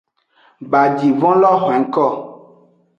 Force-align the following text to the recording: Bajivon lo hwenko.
Bajivon 0.71 1.35
lo 1.41 1.51
hwenko. 1.61 2.07